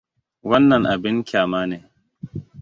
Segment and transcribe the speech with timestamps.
[0.47, 1.77] Wannan abin ƙyama ne!